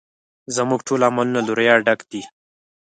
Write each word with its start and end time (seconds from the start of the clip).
زموږ 0.55 0.79
ټول 0.87 0.99
عملونه 1.07 1.39
له 1.47 1.51
ریا 1.59 1.75
ډک 1.85 1.99
دي 2.11 2.21